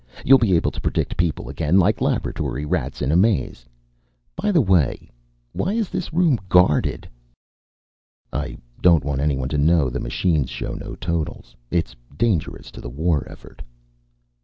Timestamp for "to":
0.71-0.81, 9.49-9.59, 12.71-12.81